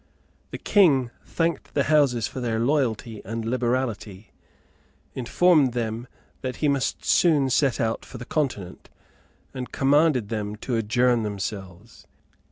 [0.49, 4.31] The King thanked the Houses for their loyalty and liberality,
[5.13, 6.07] informed them
[6.41, 8.89] that he must soon set out for the Continent,
[9.53, 12.07] and commanded them to adjourn themselves.